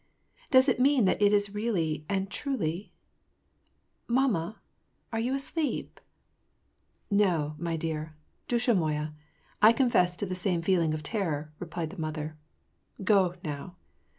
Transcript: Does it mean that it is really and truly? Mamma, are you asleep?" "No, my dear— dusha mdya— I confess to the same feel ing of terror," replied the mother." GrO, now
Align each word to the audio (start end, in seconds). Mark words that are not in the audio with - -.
Does 0.49 0.67
it 0.67 0.79
mean 0.79 1.05
that 1.05 1.21
it 1.21 1.31
is 1.31 1.53
really 1.53 2.07
and 2.09 2.27
truly? 2.31 2.91
Mamma, 4.07 4.57
are 5.13 5.19
you 5.19 5.35
asleep?" 5.35 5.99
"No, 7.11 7.53
my 7.59 7.77
dear— 7.77 8.15
dusha 8.49 8.73
mdya— 8.75 9.13
I 9.61 9.71
confess 9.73 10.15
to 10.15 10.25
the 10.25 10.33
same 10.33 10.63
feel 10.63 10.81
ing 10.81 10.95
of 10.95 11.03
terror," 11.03 11.53
replied 11.59 11.91
the 11.91 12.01
mother." 12.01 12.35
GrO, 13.03 13.35
now 13.43 13.75